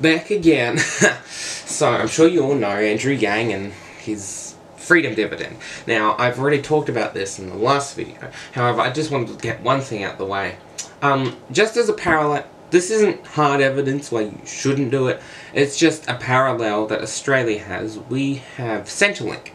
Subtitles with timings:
[0.00, 0.78] back again.
[1.26, 5.56] so I'm sure you all know Andrew Yang and his freedom dividend.
[5.86, 8.30] Now, I've already talked about this in the last video.
[8.52, 10.56] However, I just wanted to get one thing out the way.
[11.02, 15.20] Um, just as a parallel, this isn't hard evidence why you shouldn't do it.
[15.52, 17.98] It's just a parallel that Australia has.
[17.98, 19.50] We have Centrelink,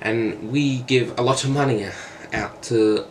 [0.00, 1.88] and we give a lot of money
[2.32, 3.06] out to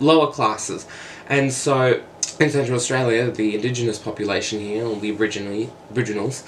[0.00, 0.86] lower classes.
[1.32, 2.02] And so,
[2.38, 6.44] in Central Australia, the indigenous population here, or the originally originals,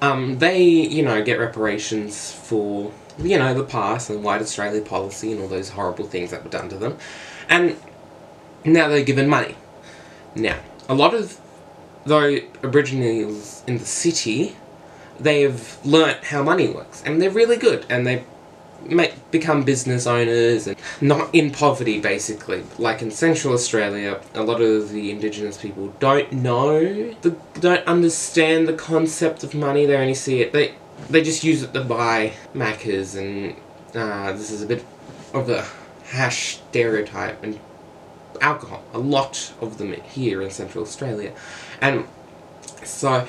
[0.00, 5.32] um, they, you know, get reparations for, you know, the past and white Australia policy
[5.32, 6.96] and all those horrible things that were done to them.
[7.48, 7.76] And
[8.64, 9.56] now they're given money.
[10.36, 11.40] Now, a lot of
[12.06, 14.56] though Aboriginals in the city,
[15.18, 18.24] they've learnt how money works, and they're really good, and they
[18.84, 22.64] make become business owners and not in poverty basically.
[22.78, 26.80] Like in central australia a lot of the indigenous people don't know
[27.22, 29.86] the, don't understand the concept of money.
[29.86, 30.74] They only see it they
[31.08, 33.56] they just use it to buy Maccas and
[33.94, 34.84] uh, this is a bit
[35.32, 35.66] of a
[36.04, 37.58] hash stereotype and
[38.40, 41.32] alcohol a lot of them here in central australia.
[41.80, 42.06] And
[42.84, 43.26] so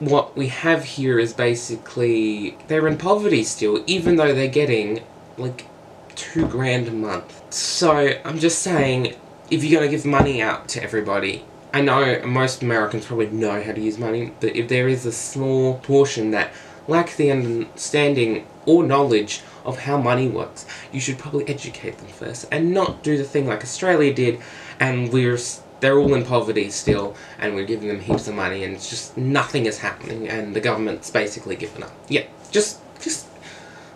[0.00, 5.02] what we have here is basically they're in poverty still, even though they're getting
[5.36, 5.66] like
[6.14, 7.52] two grand a month.
[7.52, 9.14] So I'm just saying,
[9.50, 13.72] if you're gonna give money out to everybody, I know most Americans probably know how
[13.72, 16.52] to use money, but if there is a small portion that
[16.86, 22.46] lack the understanding or knowledge of how money works, you should probably educate them first
[22.50, 24.40] and not do the thing like Australia did
[24.80, 25.38] and we're
[25.80, 29.16] they're all in poverty still, and we're giving them heaps of money, and it's just
[29.16, 31.92] nothing is happening, and the government's basically given up.
[32.08, 33.26] Yeah, just just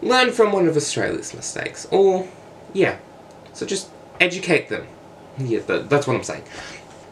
[0.00, 2.28] learn from one of Australia's mistakes, or
[2.72, 2.98] yeah,
[3.52, 3.88] so just
[4.20, 4.86] educate them.
[5.38, 6.44] Yeah, that's what I'm saying.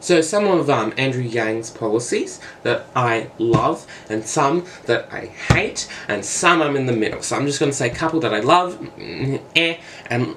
[0.00, 5.88] So some of um, Andrew Yang's policies that I love, and some that I hate,
[6.08, 7.22] and some I'm in the middle.
[7.22, 9.76] So I'm just going to say a couple that I love, mm, eh,
[10.06, 10.34] and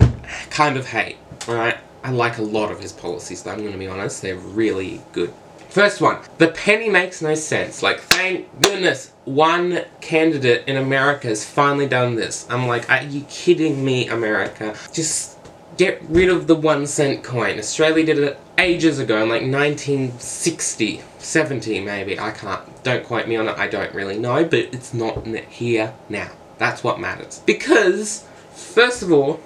[0.49, 1.17] kind of hate.
[1.47, 1.77] Alright?
[2.03, 4.21] I like a lot of his policies, I'm going to be honest.
[4.21, 5.33] They're really good.
[5.69, 7.81] First one, the penny makes no sense.
[7.81, 12.45] Like, thank goodness one candidate in America has finally done this.
[12.49, 14.75] I'm like, are you kidding me, America?
[14.91, 15.37] Just
[15.77, 17.57] get rid of the one cent coin.
[17.57, 22.19] Australia did it ages ago, in like 1960, 70 maybe.
[22.19, 25.93] I can't, don't quote me on it, I don't really know, but it's not here
[26.09, 26.29] now.
[26.59, 27.41] That's what matters.
[27.45, 29.39] Because, first of all,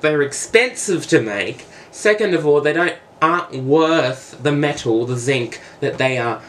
[0.00, 5.60] they're expensive to make, Second of all, they don't aren't worth the metal, the zinc
[5.78, 6.42] that they are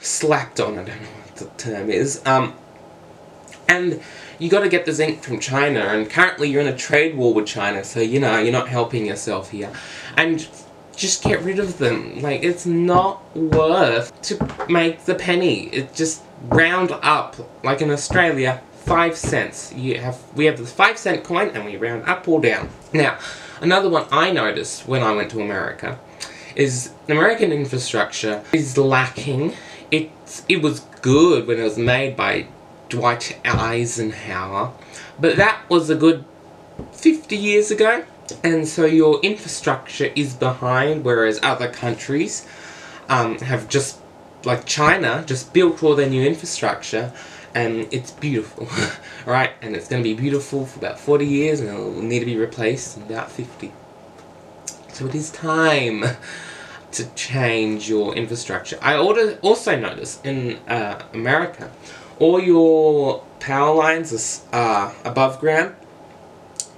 [0.00, 0.78] slapped on.
[0.78, 2.22] I don't know what the term is.
[2.24, 2.54] Um,
[3.68, 4.00] and
[4.38, 7.34] you got to get the zinc from China, and currently you're in a trade war
[7.34, 9.72] with China, so you know you're not helping yourself here.
[10.16, 10.46] And
[10.94, 12.20] just get rid of them.
[12.20, 15.68] Like it's not worth to make the penny.
[15.68, 19.72] It just round up like in Australia, five cents.
[19.72, 22.68] You have we have the five cent coin, and we round up or down.
[22.92, 23.18] Now.
[23.60, 25.98] Another one I noticed when I went to America
[26.56, 29.54] is American infrastructure is lacking.
[29.90, 30.10] It,
[30.48, 32.46] it was good when it was made by
[32.88, 34.72] Dwight Eisenhower,
[35.18, 36.24] but that was a good
[36.92, 38.04] 50 years ago.
[38.42, 42.46] And so your infrastructure is behind, whereas other countries
[43.08, 43.98] um, have just,
[44.44, 47.12] like China, just built all their new infrastructure
[47.54, 48.68] and it's beautiful,
[49.26, 49.50] right?
[49.62, 52.36] And it's going to be beautiful for about 40 years and it'll need to be
[52.36, 53.72] replaced in about 50.
[54.92, 56.04] So it is time
[56.92, 58.78] to change your infrastructure.
[58.82, 61.70] I also noticed in uh, America,
[62.18, 65.74] all your power lines are above ground,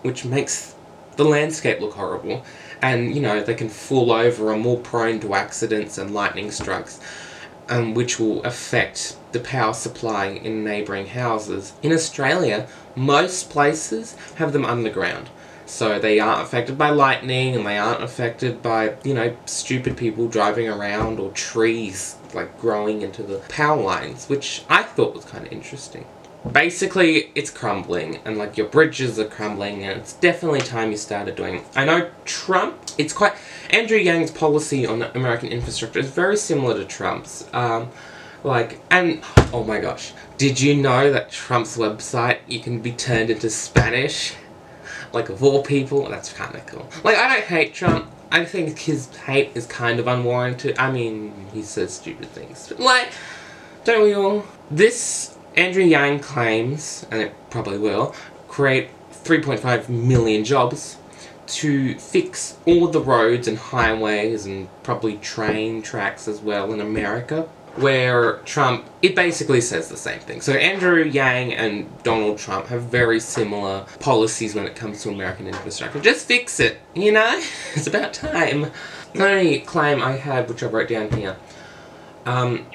[0.02, 0.74] which makes
[1.16, 2.44] the landscape look horrible.
[2.80, 7.00] And, you know, they can fall over, are more prone to accidents and lightning strikes
[7.68, 11.72] um, which will affect the power supply in neighbouring houses.
[11.82, 15.30] In Australia, most places have them underground.
[15.64, 20.28] So they aren't affected by lightning and they aren't affected by, you know, stupid people
[20.28, 25.46] driving around or trees like growing into the power lines, which I thought was kind
[25.46, 26.04] of interesting
[26.50, 31.36] basically it's crumbling and like your bridges are crumbling and it's definitely time you started
[31.36, 33.34] doing I know Trump it's quite
[33.70, 37.46] Andrew Yang's policy on American infrastructure is very similar to Trump's.
[37.52, 37.90] Um,
[38.42, 39.22] like and
[39.52, 44.34] oh my gosh did you know that Trump's website you can be turned into Spanish?
[45.12, 46.88] Like of all people that's kind of cool.
[47.04, 48.10] Like I don't hate Trump.
[48.32, 50.76] I think his hate is kind of unwarranted.
[50.76, 52.66] I mean he says stupid things.
[52.68, 53.12] But like
[53.84, 54.44] don't we all?
[54.70, 58.14] This Andrew Yang claims, and it probably will,
[58.48, 60.96] create 3.5 million jobs
[61.46, 67.48] to fix all the roads and highways and probably train tracks as well in America
[67.76, 70.40] where Trump, it basically says the same thing.
[70.40, 75.46] So Andrew Yang and Donald Trump have very similar policies when it comes to American
[75.46, 76.00] infrastructure.
[76.00, 77.42] Just fix it, you know?
[77.74, 78.70] It's about time.
[79.14, 81.36] The only claim I had, which I wrote down here,
[82.26, 82.66] um,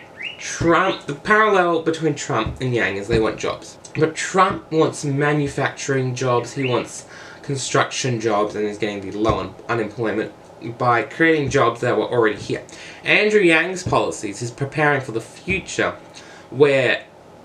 [0.47, 3.77] Trump, the parallel between Trump and Yang is they want jobs.
[3.95, 7.05] But Trump wants manufacturing jobs, he wants
[7.43, 10.31] construction jobs, and is getting the low un- unemployment
[10.77, 12.63] by creating jobs that were already here.
[13.03, 15.91] Andrew Yang's policies is preparing for the future
[16.49, 17.03] where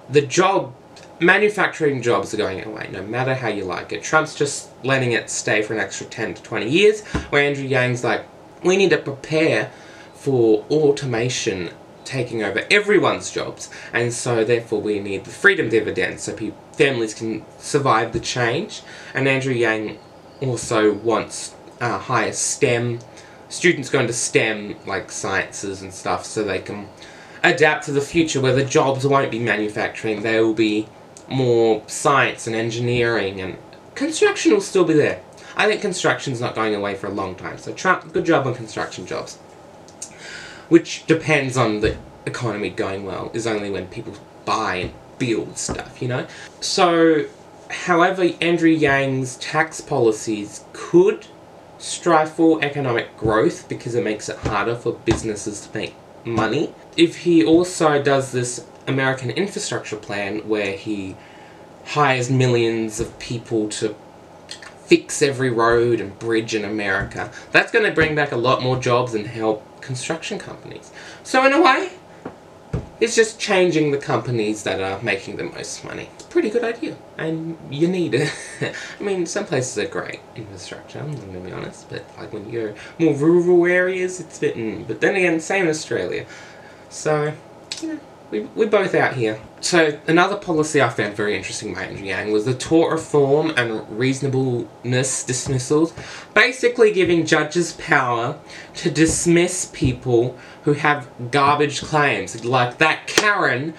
[0.08, 0.72] the job
[1.18, 4.04] manufacturing jobs are going away no matter how you like it.
[4.04, 7.00] Trump's just letting it stay for an extra 10 to 20 years
[7.30, 8.24] where Andrew Yang's like
[8.62, 9.72] we need to prepare
[10.14, 11.70] for automation
[12.04, 16.36] taking over everyone's jobs and so therefore we need the freedom dividend so
[16.72, 18.82] families can survive the change
[19.14, 19.98] and Andrew Yang
[20.40, 22.98] also wants uh, higher STEM
[23.48, 26.88] students going to STEM like sciences and stuff so they can
[27.42, 30.88] adapt to the future where the jobs won't be manufacturing, there will be
[31.28, 33.56] more science and engineering and
[33.94, 35.22] construction will still be there.
[35.56, 37.58] I think construction's not going away for a long time.
[37.58, 39.38] So Trump, good job on construction jobs.
[40.68, 44.14] Which depends on the economy going well, is only when people
[44.44, 46.26] buy and build stuff, you know?
[46.60, 47.26] So
[47.70, 51.26] however Andrew Yang's tax policies could
[51.78, 55.94] strive for economic growth because it makes it harder for businesses to make
[56.24, 56.72] money.
[56.96, 61.16] If he also does this American infrastructure plan where he
[61.84, 63.94] hires millions of people to
[64.86, 68.76] fix every road and bridge in America, that's going to bring back a lot more
[68.78, 70.92] jobs and help construction companies.
[71.22, 71.90] So, in a way,
[73.02, 76.08] it's just changing the companies that are making the most money.
[76.14, 78.32] It's a pretty good idea, and you need it.
[79.00, 82.68] I mean, some places are great infrastructure, I'm gonna be honest, but like when you
[82.68, 82.74] go
[83.04, 84.84] more rural areas, it's fitting.
[84.84, 86.26] Mm, but then again, same Australia.
[86.90, 87.34] So,
[87.80, 88.00] you know,
[88.32, 89.38] we, we're both out here.
[89.60, 93.86] So, another policy I found very interesting by Andrew Yang was the tort reform and
[93.96, 95.92] reasonableness dismissals,
[96.34, 98.40] basically giving judges power
[98.76, 103.74] to dismiss people who have garbage claims, like that Karen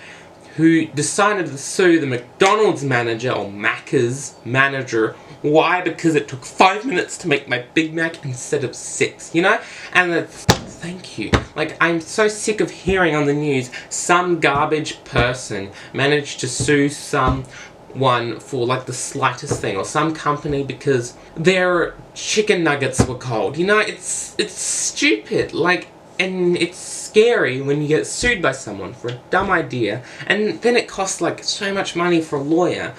[0.56, 5.16] who decided to sue the McDonald's manager or Macca's manager.
[5.42, 5.82] Why?
[5.82, 9.60] Because it took five minutes to make my Big Mac instead of six, you know?
[9.94, 10.46] And that's,
[10.84, 11.32] thank you.
[11.56, 16.90] Like, I'm so sick of hearing on the news some garbage person managed to sue
[16.90, 23.58] someone for like the slightest thing or some company because their chicken nuggets were cold.
[23.58, 25.54] You know, it's it's stupid.
[25.54, 25.88] Like
[26.20, 30.76] and it's scary when you get sued by someone for a dumb idea, and then
[30.76, 32.94] it costs like so much money for a lawyer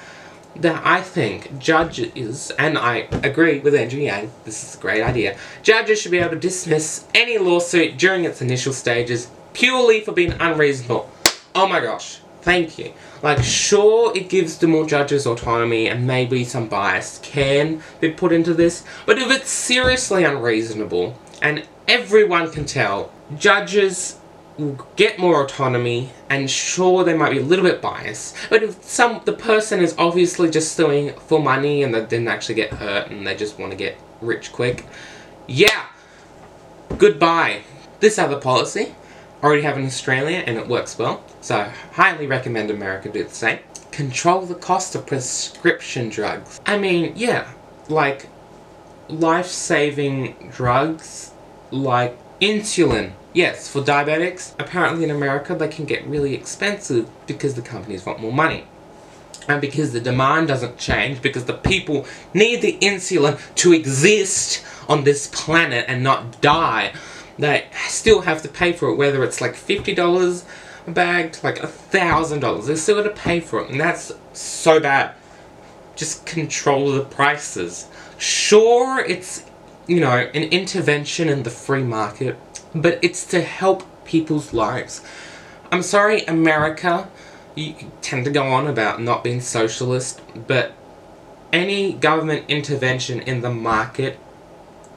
[0.56, 5.36] that I think judges, and I agree with Andrew Yang, this is a great idea,
[5.62, 10.32] judges should be able to dismiss any lawsuit during its initial stages purely for being
[10.40, 11.10] unreasonable.
[11.54, 12.92] Oh my gosh, thank you.
[13.22, 18.32] Like, sure, it gives the more judges autonomy and maybe some bias can be put
[18.32, 24.18] into this, but if it's seriously unreasonable, and everyone can tell, judges
[24.94, 29.20] get more autonomy and sure they might be a little bit biased but if some
[29.24, 33.26] the person is obviously just suing for money and they didn't actually get hurt and
[33.26, 34.86] they just want to get rich quick
[35.48, 35.86] yeah
[36.98, 37.62] goodbye.
[37.98, 38.94] This other policy
[39.42, 43.58] already have in Australia and it works well so highly recommend America do the same.
[43.90, 46.60] Control the cost of prescription drugs.
[46.64, 47.52] I mean yeah
[47.88, 48.28] like
[49.08, 51.32] life-saving drugs
[51.72, 57.62] like insulin Yes, for diabetics, apparently in America they can get really expensive because the
[57.62, 58.64] companies want more money.
[59.48, 65.02] And because the demand doesn't change, because the people need the insulin to exist on
[65.02, 66.94] this planet and not die,
[67.36, 70.44] they still have to pay for it, whether it's like $50
[70.86, 72.66] a bag to like $1,000.
[72.66, 75.14] They're still going to pay for it, and that's so bad.
[75.96, 77.88] Just control the prices.
[78.16, 79.44] Sure, it's,
[79.88, 82.38] you know, an intervention in the free market
[82.74, 85.02] but it's to help people's lives.
[85.70, 87.08] I'm sorry, America,
[87.54, 90.74] you tend to go on about not being socialist, but
[91.52, 94.18] any government intervention in the market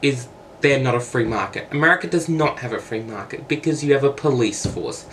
[0.01, 0.27] is
[0.61, 1.67] they're not a free market.
[1.71, 5.05] America does not have a free market because you have a police force.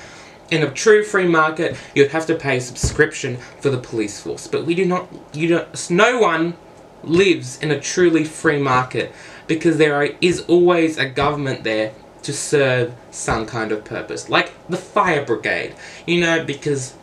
[0.50, 4.46] In a true free market, you'd have to pay a subscription for the police force.
[4.46, 6.54] But we do not, you don't, no one
[7.02, 9.12] lives in a truly free market
[9.46, 11.92] because there is always a government there
[12.24, 14.28] to serve some kind of purpose.
[14.28, 15.74] Like the fire brigade,
[16.06, 16.94] you know, because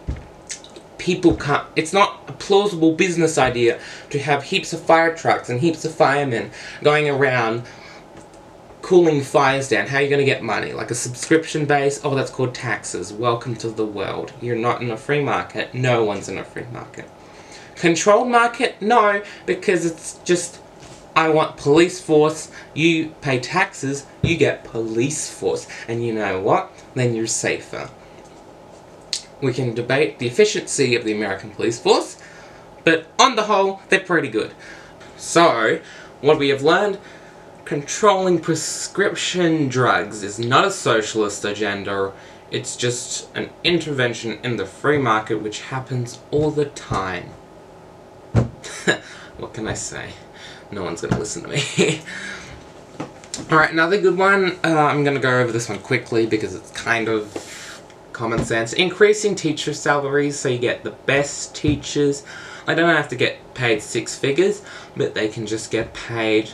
[0.97, 5.59] people can't, it's not a plausible business idea to have heaps of fire trucks and
[5.59, 6.51] heaps of firemen
[6.83, 7.63] going around
[8.81, 10.73] cooling fires down, how are you going to get money?
[10.73, 12.01] Like a subscription base?
[12.03, 13.13] Oh, that's called taxes.
[13.13, 14.33] Welcome to the world.
[14.41, 15.73] You're not in a free market.
[15.73, 17.09] No one's in a free market.
[17.75, 18.81] Controlled market?
[18.81, 20.59] No, because it's just
[21.15, 22.51] I want police force.
[22.73, 25.67] You pay taxes, you get police force.
[25.87, 26.71] And you know what?
[26.95, 27.89] Then you're safer.
[29.41, 32.17] We can debate the efficiency of the American police force,
[32.83, 34.53] but on the whole, they're pretty good.
[35.17, 35.79] So,
[36.21, 36.99] what we have learned
[37.65, 42.13] controlling prescription drugs is not a socialist agenda,
[42.51, 47.29] it's just an intervention in the free market which happens all the time.
[49.37, 50.09] what can I say?
[50.71, 52.01] No one's gonna listen to me.
[53.51, 54.57] Alright, another good one.
[54.63, 57.81] Uh, I'm gonna go over this one quickly because it's kind of
[58.13, 58.73] common sense.
[58.73, 62.23] Increasing teacher salaries so you get the best teachers.
[62.67, 64.61] I don't have to get paid six figures,
[64.95, 66.51] but they can just get paid,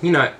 [0.00, 0.32] you know,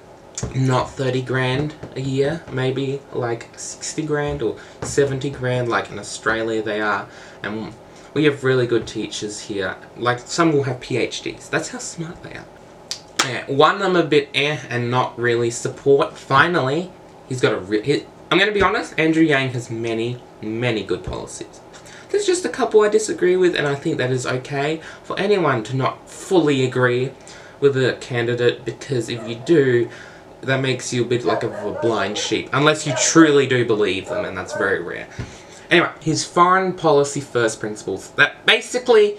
[0.55, 6.63] not 30 grand a year, maybe like 60 grand or 70 grand like in Australia
[6.63, 7.09] they are.
[7.43, 7.75] And
[8.15, 9.77] we have really good teachers here.
[9.97, 11.51] Like some will have PhDs.
[11.51, 12.47] That's how smart they are.
[13.25, 16.17] Yeah, one I'm a bit eh and not really support.
[16.17, 16.91] Finally,
[17.29, 18.03] he's got a real...
[18.31, 21.61] I'm going to be honest, Andrew Yang has many, many good policies.
[22.11, 25.63] There's just a couple I disagree with and I think that is okay for anyone
[25.65, 27.13] to not fully agree
[27.61, 29.89] with a candidate because if you do,
[30.41, 32.49] that makes you a bit like of a blind sheep.
[32.53, 35.07] Unless you truly do believe them, and that's very rare.
[35.71, 38.11] Anyway, his foreign policy first principles.
[38.13, 39.19] That basically,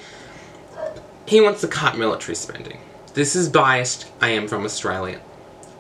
[1.27, 2.79] he wants to cut military spending.
[3.13, 4.09] This is biased.
[4.21, 5.19] I am from Australia.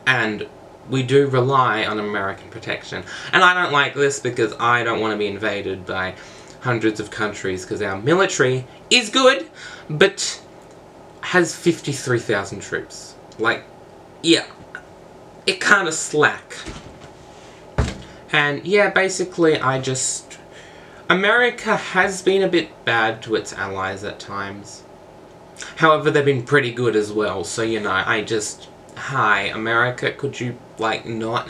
[0.05, 0.47] And
[0.89, 3.03] we do rely on American protection.
[3.31, 6.15] And I don't like this because I don't want to be invaded by
[6.61, 9.49] hundreds of countries because our military is good,
[9.89, 10.41] but
[11.21, 13.15] has 53,000 troops.
[13.39, 13.63] Like,
[14.21, 14.45] yeah,
[15.45, 16.55] it kind of slack.
[18.31, 20.37] And yeah, basically I just...
[21.09, 24.83] America has been a bit bad to its allies at times.
[25.77, 28.67] However, they've been pretty good as well, so you know, I just...
[28.95, 31.49] Hi, America, could you, like, not...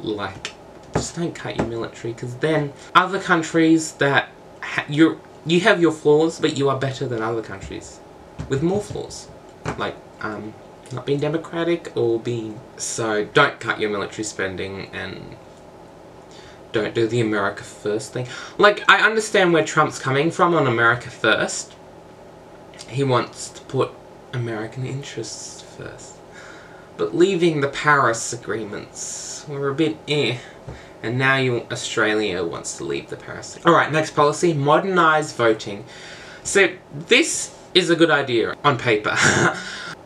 [0.00, 0.52] like,
[0.94, 4.28] just don't cut your military, because then other countries that...
[4.88, 8.00] you're, you have your flaws, but you are better than other countries.
[8.48, 9.28] With more flaws.
[9.78, 10.54] Like, um,
[10.92, 12.60] not being democratic or being...
[12.76, 15.36] So don't cut your military spending and
[16.72, 18.26] don't do the America First thing.
[18.58, 21.74] Like, I understand where Trump's coming from on America First.
[22.88, 23.92] He wants to put
[24.32, 26.14] American interests first.
[26.96, 30.38] But leaving the Paris agreements were a bit eh.
[31.02, 35.84] And now you, Australia wants to leave the Paris Alright, next policy, modernise voting.
[36.42, 39.16] So, this is a good idea on paper.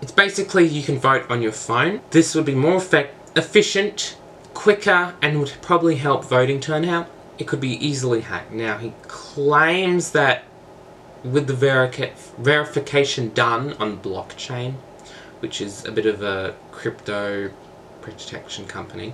[0.03, 2.01] It's basically you can vote on your phone.
[2.11, 4.17] This would be more effect efficient,
[4.55, 7.09] quicker, and would probably help voting turnout.
[7.39, 8.53] It could be easily hacked.
[8.53, 10.45] Now, he claims that
[11.25, 14.75] with the verica verification done on blockchain,
[15.41, 17.51] which is a bit of a crypto
[18.01, 19.13] protection company,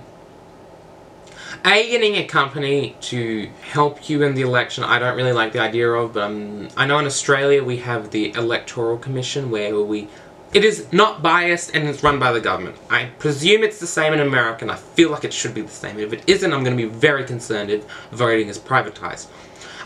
[1.65, 5.59] a, getting a company to help you in the election, I don't really like the
[5.59, 10.07] idea of, but um, I know in Australia we have the Electoral Commission where we
[10.53, 12.77] it is not biased and it's run by the government.
[12.89, 15.67] I presume it's the same in America and I feel like it should be the
[15.67, 15.99] same.
[15.99, 19.27] If it isn't, I'm going to be very concerned if voting is privatized.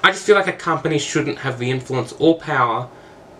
[0.03, 2.89] I just feel like a company shouldn't have the influence or power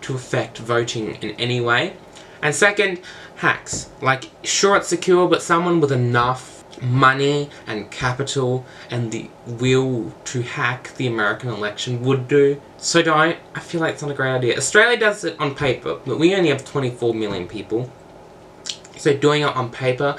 [0.02, 1.96] to affect voting in any way.
[2.40, 3.00] And second,
[3.36, 3.90] hacks.
[4.00, 10.42] Like, sure it's secure, but someone with enough money and capital and the will to
[10.42, 12.60] hack the American election would do.
[12.78, 13.38] So don't.
[13.54, 14.56] I feel like it's not a great idea.
[14.56, 17.90] Australia does it on paper, but we only have 24 million people.
[18.96, 20.16] So doing it on paper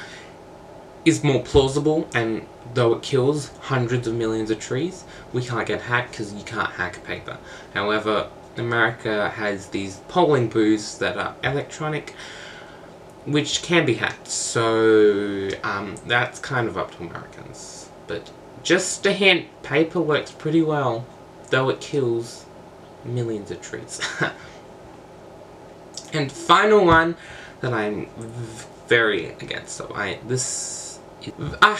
[1.06, 5.82] is more plausible and though it kills hundreds of millions of trees, we can't get
[5.82, 7.38] hacked because you can't hack paper.
[7.74, 12.14] However, America has these polling booths that are electronic
[13.26, 17.90] which can be hacked, so um, that's kind of up to Americans.
[18.08, 18.32] But
[18.64, 21.06] just a hint, paper works pretty well,
[21.50, 22.46] though it kills
[23.06, 24.02] millions of trees.
[26.14, 27.16] and final one
[27.62, 28.08] that I'm
[28.88, 30.83] very against, so I, this
[31.62, 31.78] uh,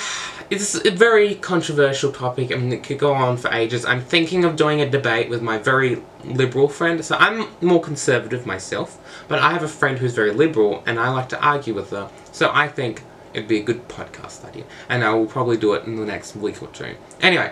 [0.50, 3.86] it's a very controversial topic and it could go on for ages.
[3.86, 7.04] I'm thinking of doing a debate with my very liberal friend.
[7.04, 11.10] So I'm more conservative myself, but I have a friend who's very liberal and I
[11.10, 12.10] like to argue with her.
[12.32, 14.66] So I think it'd be a good podcast idea.
[14.90, 16.96] And I will probably do it in the next week or two.
[17.22, 17.52] Anyway,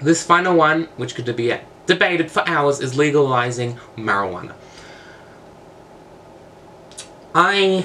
[0.00, 1.54] this final one, which could be
[1.86, 4.54] debated for hours, is legalizing marijuana.
[7.34, 7.84] I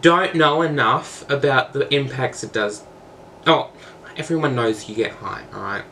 [0.00, 2.84] don't know enough about the impacts it does.
[3.46, 3.70] Oh,
[4.16, 5.84] everyone knows you get high, alright?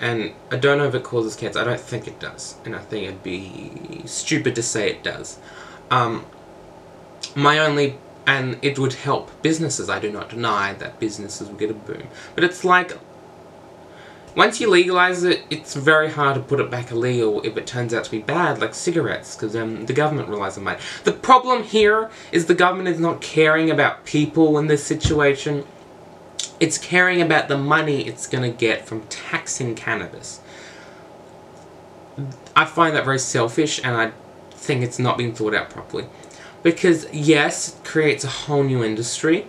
[0.00, 1.60] And I don't know if it causes cancer.
[1.60, 2.56] I don't think it does.
[2.64, 5.38] And I think it'd be stupid to say it does.
[5.90, 6.24] Um,
[7.34, 9.90] my only and it would help businesses.
[9.90, 12.06] I do not deny that businesses will get a boom.
[12.34, 12.96] But it's like,
[14.36, 17.92] once you legalize it, it's very hard to put it back illegal if it turns
[17.92, 20.78] out to be bad, like cigarettes, because um, the government relies on money.
[21.04, 25.64] The problem here is the government is not caring about people in this situation.
[26.60, 30.40] It's caring about the money it's going to get from taxing cannabis.
[32.54, 34.12] I find that very selfish, and I
[34.52, 36.06] think it's not being thought out properly.
[36.62, 39.46] Because, yes, it creates a whole new industry,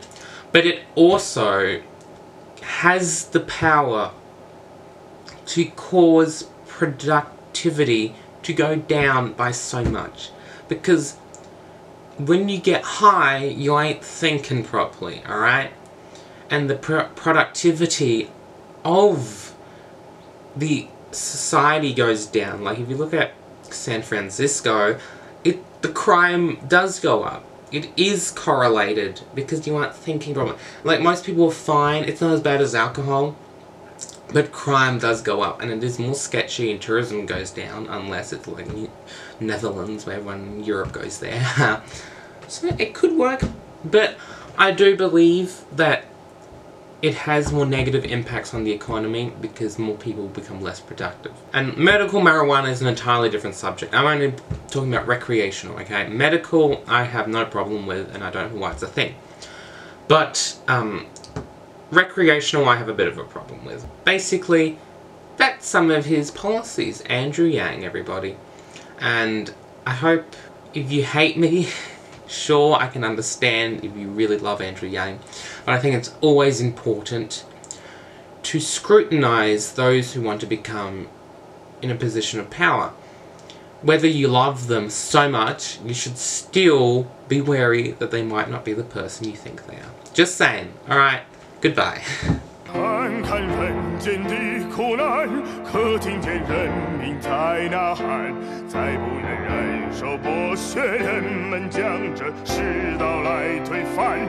[0.51, 1.81] but it also
[2.61, 4.13] has the power
[5.51, 10.31] to cause productivity to go down by so much.
[10.69, 11.17] Because
[12.17, 15.71] when you get high, you ain't thinking properly, alright?
[16.49, 18.29] And the pr productivity
[18.85, 19.53] of
[20.55, 22.63] the society goes down.
[22.63, 24.97] Like, if you look at San Francisco,
[25.43, 27.43] it the crime does go up.
[27.73, 30.57] It is correlated because you aren't thinking properly.
[30.85, 33.35] Like most people are fine, it's not as bad as alcohol,
[34.33, 38.33] but crime does go up and it is more sketchy and tourism goes down unless
[38.33, 38.67] it's like
[39.39, 41.81] Netherlands where everyone in Europe goes there.
[42.47, 43.41] so it could work,
[43.83, 44.15] but
[44.57, 46.05] I do believe that
[47.01, 51.33] it has more negative impacts on the economy because more people become less productive.
[51.51, 53.93] And medical marijuana is an entirely different subject.
[53.95, 54.35] I'm only
[54.69, 56.07] talking about recreational, okay?
[56.07, 59.15] Medical, I have no problem with, and I don't know why it's a thing.
[60.07, 61.07] But, um,
[61.91, 63.85] recreational, I have a bit of a problem with.
[64.05, 64.77] Basically,
[65.37, 67.01] that's some of his policies.
[67.01, 68.37] Andrew Yang, everybody.
[68.99, 69.53] And
[69.85, 70.35] I hope
[70.73, 71.67] if you hate me,
[72.31, 75.19] Sure, I can understand if you really love Andrew Yang,
[75.65, 77.43] but I think it's always important
[78.43, 81.09] to scrutinize those who want to become
[81.81, 82.93] in a position of power.
[83.81, 88.63] Whether you love them so much, you should still be wary that they might not
[88.63, 89.91] be the person you think they are.
[90.13, 90.71] Just saying.
[90.89, 91.23] Alright,
[91.61, 92.01] goodbye.
[92.73, 94.33] 看看人间的
[94.73, 95.29] 苦难，
[95.63, 98.33] 可听见人民在呐喊，
[98.67, 104.19] 再不愿忍受剥削，人们将这世道来推翻。